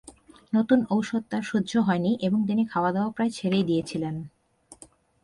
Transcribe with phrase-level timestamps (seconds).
[0.53, 4.15] নতুন ওষুধ তাঁর সহ্য হয়নি এবং তিনি খাওয়াদাওয়া প্রায় ছেড়েই দিয়েছিলেন।